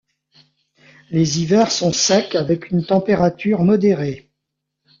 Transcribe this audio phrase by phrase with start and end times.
[1.11, 4.31] Les hivers sont secs avec une température modérée.